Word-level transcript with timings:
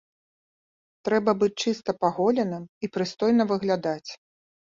Трэба 1.09 1.31
быць 1.43 1.59
чыста 1.65 1.95
паголеным 2.05 2.65
і 2.87 2.89
прыстойна 2.97 3.43
выглядаць. 3.51 4.09